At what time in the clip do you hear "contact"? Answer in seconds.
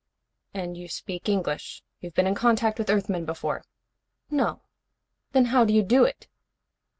2.33-2.79